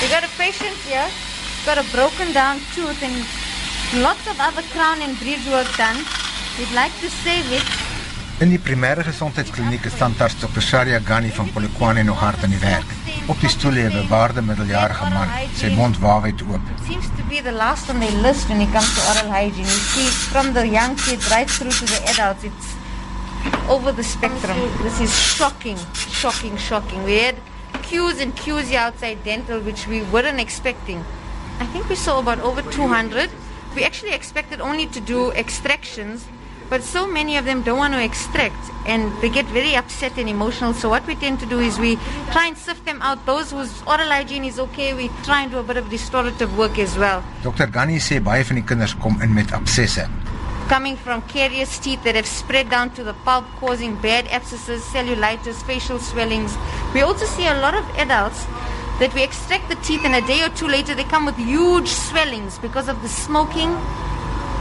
We 0.00 0.08
got 0.08 0.24
a 0.24 0.32
patient 0.38 0.76
here, 0.88 1.08
got 1.66 1.76
a 1.76 1.84
broken 1.92 2.32
down 2.32 2.56
tooth 2.74 3.02
and 3.02 3.16
lots 4.02 4.26
of 4.26 4.40
other 4.40 4.62
crown 4.72 5.02
and 5.02 5.12
bridge 5.18 5.44
work 5.52 5.68
done. 5.76 5.98
We'd 6.56 6.72
like 6.72 6.94
to 7.00 7.10
save 7.10 7.44
it. 7.52 7.66
In 8.40 8.48
die 8.48 8.56
primêre 8.56 9.04
gesondheidskliniek 9.04 9.84
is 9.84 9.98
tandarts 10.00 10.40
Dr. 10.40 10.62
Sharia 10.64 11.02
Gani 11.04 11.28
van 11.36 11.50
Polokwane 11.52 12.02
nog 12.02 12.18
hard 12.18 12.40
aan 12.42 12.54
die 12.54 12.62
werk. 12.62 12.94
Op 13.28 13.36
die 13.44 13.50
stoel 13.52 13.76
lê 13.76 13.84
'n 13.90 13.92
bewaarde 13.92 14.40
middeljarige 14.40 15.10
man, 15.12 15.28
sy 15.54 15.68
mond 15.76 15.98
waawyd 15.98 16.40
oop. 16.48 16.64
Seems 16.88 17.12
to 17.18 17.22
be 17.28 17.42
the 17.42 17.52
last 17.52 17.90
on 17.90 18.00
their 18.00 18.16
list 18.24 18.48
when 18.48 18.60
it 18.60 18.72
comes 18.72 18.94
to 18.94 19.00
oral 19.12 19.30
hygiene. 19.36 19.68
You 19.68 19.84
see, 19.92 20.08
from 20.32 20.52
the 20.52 20.64
young 20.64 20.96
kids 20.96 21.28
right 21.28 21.50
through 21.50 21.76
to 21.76 21.84
the 21.84 22.00
adults, 22.08 22.44
it's 22.44 22.72
over 23.68 23.92
the 23.92 24.02
spectrum. 24.02 24.56
This 24.82 25.00
is 25.00 25.12
shocking, 25.12 25.78
shocking, 25.92 26.56
shocking. 26.56 27.04
We 27.04 27.20
had 27.24 27.36
queues 27.90 28.20
and 28.20 28.36
queues 28.36 28.72
outside 28.72 29.18
dental, 29.24 29.58
which 29.58 29.88
we 29.88 30.02
weren't 30.14 30.38
expecting. 30.38 31.04
I 31.58 31.66
think 31.66 31.88
we 31.88 31.96
saw 31.96 32.20
about 32.20 32.38
over 32.38 32.62
200. 32.62 33.28
We 33.74 33.82
actually 33.82 34.12
expected 34.12 34.60
only 34.60 34.86
to 34.94 35.00
do 35.00 35.32
extractions, 35.32 36.24
but 36.70 36.84
so 36.84 37.08
many 37.08 37.36
of 37.36 37.44
them 37.44 37.62
don't 37.62 37.78
want 37.78 37.94
to 37.94 38.02
extract 38.02 38.62
and 38.86 39.10
they 39.20 39.28
get 39.28 39.44
very 39.46 39.74
upset 39.74 40.16
and 40.18 40.28
emotional. 40.28 40.72
So, 40.72 40.88
what 40.88 41.04
we 41.08 41.16
tend 41.16 41.40
to 41.40 41.46
do 41.46 41.58
is 41.58 41.80
we 41.80 41.96
try 42.30 42.46
and 42.46 42.56
sift 42.56 42.84
them 42.84 43.02
out. 43.02 43.26
Those 43.26 43.50
whose 43.50 43.82
oral 43.82 44.06
hygiene 44.06 44.44
is 44.44 44.60
okay, 44.60 44.94
we 44.94 45.10
try 45.24 45.42
and 45.42 45.50
do 45.50 45.58
a 45.58 45.64
bit 45.64 45.76
of 45.76 45.90
restorative 45.90 46.56
work 46.56 46.78
as 46.78 46.96
well. 46.96 47.24
Dr. 47.42 47.66
Gani 47.66 47.98
sê 47.98 48.22
baie 48.22 48.46
van 48.46 48.62
die 48.62 48.66
kinders 48.70 48.94
kom 48.94 49.18
in 49.20 49.34
met 49.34 49.50
absesse. 49.50 50.06
Coming 50.70 50.96
from 50.96 51.20
carious 51.22 51.80
teeth 51.80 52.00
that 52.04 52.14
have 52.14 52.26
spread 52.26 52.70
down 52.70 52.88
to 52.90 53.02
the 53.02 53.12
pulp, 53.24 53.44
causing 53.58 53.96
bad 53.96 54.24
abscesses, 54.28 54.82
cellulitis, 54.84 55.60
facial 55.64 55.98
swellings. 55.98 56.56
We 56.94 57.00
also 57.00 57.26
see 57.26 57.44
a 57.48 57.54
lot 57.54 57.74
of 57.74 57.84
adults 57.98 58.46
that 59.00 59.12
we 59.12 59.24
extract 59.24 59.68
the 59.68 59.74
teeth, 59.86 60.02
and 60.04 60.14
a 60.14 60.24
day 60.28 60.44
or 60.44 60.48
two 60.50 60.68
later, 60.68 60.94
they 60.94 61.02
come 61.02 61.26
with 61.26 61.36
huge 61.36 61.88
swellings 61.88 62.60
because 62.60 62.86
of 62.86 63.02
the 63.02 63.08
smoking 63.08 63.70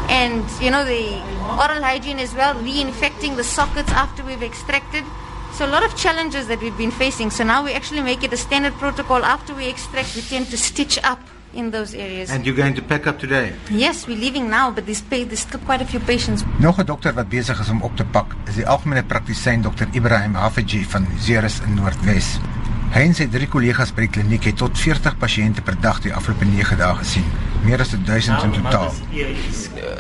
and 0.10 0.44
you 0.60 0.72
know 0.72 0.84
the 0.84 1.22
oral 1.62 1.84
hygiene 1.84 2.18
as 2.18 2.34
well, 2.34 2.56
reinfecting 2.56 3.36
the 3.36 3.44
sockets 3.44 3.92
after 3.92 4.24
we've 4.24 4.42
extracted. 4.42 5.04
So 5.57 5.65
a 5.65 5.71
lot 5.71 5.85
of 5.85 5.95
challenges 5.97 6.47
that 6.49 6.61
we've 6.61 6.77
been 6.77 6.91
facing. 6.91 7.31
So 7.31 7.45
now 7.45 7.63
we 7.65 7.73
actually 7.73 8.03
make 8.03 8.25
it 8.27 8.33
a 8.33 8.37
standard 8.37 8.75
protocol. 8.75 9.25
After 9.25 9.55
we 9.55 9.69
extract, 9.69 10.15
we 10.17 10.23
tend 10.23 10.51
to 10.51 10.57
stitch 10.57 10.99
up 11.05 11.21
in 11.55 11.71
those 11.71 11.95
areas. 11.95 12.29
And 12.31 12.45
you're 12.45 12.57
going 12.57 12.75
to 12.75 12.83
pack 12.83 13.07
up 13.07 13.19
today. 13.21 13.53
yes, 13.71 14.07
we're 14.09 14.19
leaving 14.19 14.51
now, 14.51 14.73
but 14.73 14.85
there's, 14.87 15.03
pa- 15.03 15.23
there's 15.31 15.41
still 15.47 15.61
quite 15.61 15.81
a 15.81 15.87
few 15.87 16.01
patients 16.01 16.43
Nog 16.59 16.79
'n 16.79 16.85
dokter 16.87 17.15
wat 17.15 17.29
besig 17.29 17.61
is 17.61 17.69
om 17.71 17.83
op 17.83 17.97
te 17.97 18.05
pak, 18.05 18.35
is 18.49 18.55
die 18.55 18.67
algemene 18.67 19.05
praktisyn 19.05 19.63
Dr. 19.63 19.87
Ibrahim 19.93 20.35
Hafeji 20.35 20.85
van 20.85 21.07
Zeres 21.19 21.61
in 21.67 21.75
Noordwes. 21.75 22.39
Hy 22.95 23.01
en 23.07 23.15
sy 23.15 23.27
drie 23.31 23.47
kollegas 23.47 23.93
by 23.95 24.01
die 24.01 24.11
kliniek 24.11 24.45
het 24.45 24.57
tot 24.57 24.79
40 24.79 25.17
pasiënte 25.19 25.63
per 25.63 25.79
dag 25.81 26.01
die 26.03 26.13
afgelope 26.15 26.45
9 26.45 26.77
dae 26.79 26.95
gesien. 26.95 27.25
Meer 27.65 27.81
as 27.81 27.91
1000 27.91 28.43
in 28.43 28.53
totaal. 28.53 28.93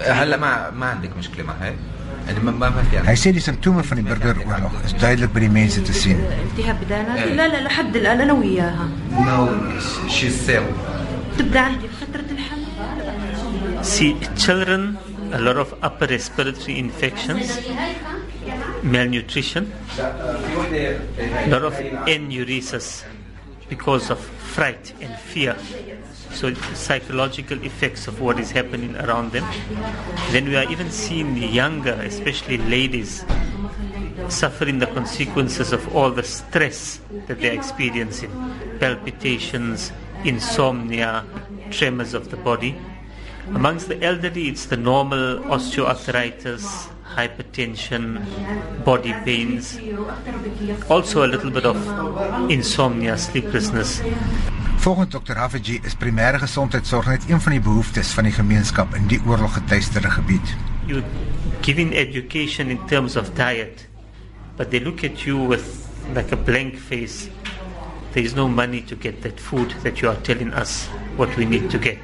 هلا 0.07 0.37
ما 0.37 0.71
ما 0.71 0.87
عندك 0.87 1.17
مشكله 1.17 1.45
معها 1.47 1.73
Hij 3.04 3.16
zei 3.16 3.34
die 3.34 3.42
symptomen 3.42 3.86
van 3.86 3.96
die 3.98 4.06
burgeroorlog 4.06 4.72
is 4.84 4.94
duidelijk 4.94 5.32
bij 5.32 5.42
die 5.42 5.50
mensen 5.50 5.84
te 5.84 5.94
zien. 5.94 6.18
See, 13.82 14.16
children, 14.36 14.98
a 15.34 15.40
lot 15.40 15.58
of 15.58 15.74
upper 15.84 16.08
respiratory 16.08 16.78
infections, 16.78 17.60
malnutrition, 18.82 19.72
a 21.46 21.50
lot 21.50 21.64
of 21.64 21.82
enuresis 22.06 23.04
because 23.70 24.10
of 24.10 24.20
fright 24.20 24.94
and 25.00 25.18
fear. 25.18 25.56
So, 26.32 26.54
psychological 26.74 27.64
effects 27.64 28.08
of 28.08 28.22
what 28.22 28.40
is 28.40 28.52
happening 28.52 28.96
around 28.98 29.32
them. 29.32 29.46
Then 30.32 30.46
we 30.46 30.56
are 30.56 30.70
even 30.70 30.92
seeing 30.92 31.34
the 31.36 31.48
younger, 31.48 31.94
especially 31.94 32.58
ladies, 32.58 33.26
suffering 34.28 34.80
the 34.80 34.88
consequences 34.88 35.72
of 35.72 35.96
all 35.96 36.12
the 36.12 36.24
stress 36.24 37.00
that 37.28 37.40
they're 37.40 37.54
experiencing 37.54 38.32
palpitations, 38.80 39.92
insomnia, 40.24 41.26
tremors 41.72 42.14
of 42.14 42.30
the 42.30 42.38
body. 42.38 42.80
Amongst 43.56 43.88
the 43.88 44.02
elderly, 44.04 44.48
it's 44.48 44.66
the 44.68 44.78
normal 44.78 45.40
osteoarthritis, 45.50 46.90
hypertension, 47.16 48.24
body 48.86 49.14
pains, 49.26 49.80
also 50.90 51.26
a 51.26 51.30
little 51.30 51.52
bit 51.52 51.66
of 51.66 51.78
insomnia, 52.50 53.18
sleeplessness. 53.18 54.02
Volgens 54.78 55.10
Dr. 55.10 55.36
Hafeji 55.36 55.82
is 55.84 55.96
primêre 55.96 56.40
gesondheidsorg 56.40 57.10
net 57.12 57.26
een 57.28 57.42
van 57.42 57.52
die 57.52 57.62
behoeftes 57.62 58.14
van 58.16 58.30
die 58.30 58.34
gemeenskap 58.34 58.94
in 58.96 59.10
die 59.12 59.20
oorloggetuisterde 59.28 60.12
gebied. 60.14 60.54
You're 60.88 61.04
giving 61.62 61.94
education 61.94 62.70
in 62.70 62.80
terms 62.88 63.18
of 63.18 63.34
diet, 63.36 63.88
but 64.56 64.70
they 64.70 64.80
look 64.80 65.04
at 65.04 65.26
you 65.26 65.48
with 65.50 65.90
like 66.16 66.32
a 66.32 66.38
blank 66.38 66.78
face. 66.78 67.28
There 68.14 68.24
is 68.24 68.36
no 68.36 68.48
money 68.48 68.82
to 68.88 68.96
get 68.96 69.22
that 69.22 69.40
food 69.40 69.76
that 69.84 70.00
you 70.00 70.10
are 70.10 70.22
telling 70.22 70.54
us 70.54 70.88
what 71.18 71.36
we 71.36 71.46
need 71.46 71.70
to 71.70 71.78
get. 71.78 72.00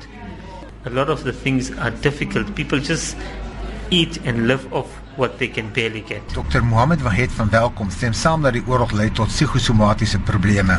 A 0.85 0.89
lot 0.89 1.09
of 1.09 1.23
the 1.23 1.33
things 1.33 1.71
are 1.77 1.89
difficult. 1.89 2.53
People 2.55 2.79
just 2.79 3.17
eat 3.89 4.17
and 4.25 4.47
live 4.47 4.71
off 4.71 4.87
what 5.17 5.39
they 5.39 5.47
can 5.47 5.73
barely 5.73 6.01
get. 6.01 6.21
Dr. 6.33 6.61
Mohammed 6.61 7.01
Wahed 7.01 7.31
van 7.31 7.49
Welkom 7.49 7.89
stem 7.89 8.13
saam 8.13 8.45
dat 8.45 8.53
die 8.53 8.63
oorlog 8.67 8.93
lei 8.93 9.09
tot 9.09 9.33
psigosomatiese 9.33 10.21
probleme. 10.29 10.77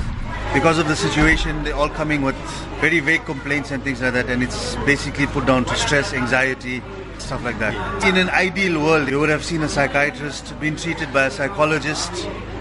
because 0.57 0.79
of 0.79 0.89
the 0.89 0.97
situation, 0.97 1.63
they're 1.65 1.75
all 1.75 1.89
coming 1.89 2.23
with 2.23 2.37
very 2.81 3.01
vague 3.01 3.25
complaints 3.25 3.73
and 3.73 3.83
things 3.83 4.01
like 4.01 4.15
that, 4.15 4.27
and 4.31 4.43
it's 4.43 4.77
basically 4.87 5.27
put 5.27 5.45
down 5.45 5.65
to 5.65 5.75
stress, 5.75 6.15
anxiety, 6.15 6.83
stuff 7.19 7.45
like 7.45 7.59
that. 7.59 7.75
In 8.05 8.17
an 8.17 8.31
ideal 8.31 8.83
world, 8.83 9.09
you 9.09 9.19
would 9.21 9.29
have 9.29 9.45
seen 9.45 9.63
a 9.63 9.69
psychiatrist, 9.69 10.59
been 10.61 10.77
treated 10.77 11.13
by 11.13 11.27
a 11.27 11.31
psychologist, 11.31 12.11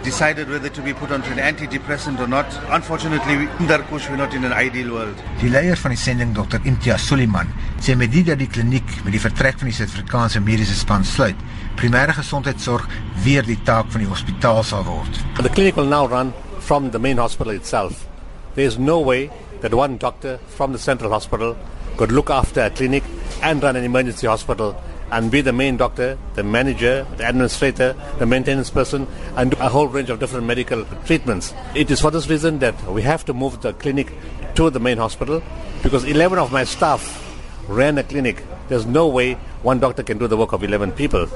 decided 0.05 0.47
whether 0.47 0.69
to 0.69 0.81
be 0.81 0.93
put 0.93 1.11
onto 1.11 1.31
an 1.31 1.39
antidepressant 1.39 2.19
or 2.19 2.27
not. 2.27 2.45
Unfortunately, 2.69 3.33
in 3.33 3.65
Darkush, 3.67 4.07
we're 4.09 4.15
not 4.15 4.33
in 4.33 4.45
an 4.45 4.53
ideal 4.53 4.93
world. 4.93 5.17
Die 5.41 5.49
leier 5.49 5.75
van 5.81 5.95
die 5.95 5.99
sending 5.99 6.33
Dr. 6.37 6.61
Imtiaz 6.69 7.07
Suliman 7.09 7.49
sê 7.81 7.95
met 7.97 8.13
dit 8.13 8.27
dat 8.29 8.37
die 8.39 8.47
kliniek 8.47 8.85
met 9.03 9.15
die 9.17 9.21
vertrek 9.23 9.57
van 9.59 9.71
die 9.71 9.75
Suid-Afrikaanse 9.75 10.43
mediese 10.45 10.77
span 10.77 11.03
sluit, 11.03 11.39
primêre 11.81 12.13
gesondheidsorg 12.15 12.85
weer 13.25 13.45
die 13.45 13.57
taak 13.65 13.89
van 13.93 14.05
die 14.05 14.09
hospitaal 14.09 14.61
sal 14.63 14.85
word. 14.85 15.21
The 15.41 15.49
clinic 15.49 15.75
will 15.75 15.89
now 15.89 16.05
run 16.05 16.33
from 16.61 16.91
the 16.93 17.01
main 17.01 17.17
hospital 17.17 17.57
itself. 17.57 18.05
There 18.53 18.69
is 18.69 18.77
no 18.77 19.01
way 19.01 19.31
that 19.61 19.73
one 19.73 19.97
doctor 19.97 20.37
from 20.55 20.71
the 20.71 20.79
central 20.79 21.11
hospital 21.11 21.57
could 21.97 22.11
look 22.11 22.29
after 22.29 22.61
a 22.61 22.69
clinic 22.69 23.03
and 23.41 23.63
run 23.63 23.75
an 23.75 23.83
emergency 23.83 24.27
hospital 24.27 24.75
and 25.11 25.31
be 25.31 25.41
the 25.41 25.53
main 25.53 25.77
doctor, 25.77 26.17
the 26.33 26.43
manager, 26.43 27.05
the 27.17 27.27
administrator, 27.27 27.95
the 28.17 28.25
maintenance 28.25 28.69
person, 28.69 29.07
and 29.35 29.51
do 29.51 29.57
a 29.59 29.69
whole 29.69 29.87
range 29.87 30.09
of 30.09 30.19
different 30.19 30.45
medical 30.45 30.85
treatments. 31.05 31.53
It 31.75 31.91
is 31.91 32.01
for 32.01 32.11
this 32.11 32.29
reason 32.29 32.59
that 32.59 32.75
we 32.87 33.01
have 33.03 33.25
to 33.25 33.33
move 33.33 33.61
the 33.61 33.73
clinic 33.73 34.11
to 34.55 34.69
the 34.69 34.79
main 34.79 34.97
hospital 34.97 35.43
because 35.83 36.03
11 36.03 36.39
of 36.39 36.51
my 36.51 36.63
staff 36.63 37.21
ran 37.67 37.97
a 37.97 38.03
clinic. 38.03 38.43
There's 38.67 38.85
no 38.85 39.07
way 39.07 39.35
one 39.63 39.79
doctor 39.79 40.03
can 40.03 40.17
do 40.17 40.27
the 40.27 40.37
work 40.37 40.53
of 40.53 40.63
11 40.63 40.93
people. 40.93 41.27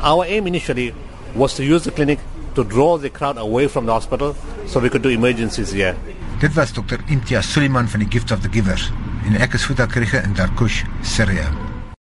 Our 0.00 0.24
aim 0.26 0.46
initially 0.46 0.94
was 1.34 1.54
to 1.54 1.64
use 1.64 1.84
the 1.84 1.90
clinic 1.90 2.18
to 2.54 2.64
draw 2.64 2.98
the 2.98 3.10
crowd 3.10 3.38
away 3.38 3.68
from 3.68 3.86
the 3.86 3.92
hospital 3.92 4.36
so 4.66 4.80
we 4.80 4.88
could 4.88 5.02
do 5.02 5.08
emergencies 5.08 5.72
here. 5.72 5.96
Dit 6.40 6.54
was 6.54 6.72
Dr. 6.72 6.98
Imtiaz 7.08 7.46
Suliman 7.52 7.88
van 7.88 8.00
die 8.00 8.10
Gift 8.10 8.30
of 8.30 8.42
the 8.42 8.48
Givers 8.48 8.90
en 9.24 9.40
ek 9.40 9.54
is 9.54 9.68
in 9.68 10.34
Darkush, 10.34 10.84
Sirië. 11.02 11.63